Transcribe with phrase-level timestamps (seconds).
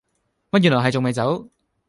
[0.49, 1.47] 乜原來係仲未走